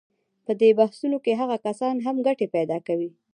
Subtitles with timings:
[0.45, 3.09] په دې بحثونو کې هغه کسان هم ګټې پیدا کوي.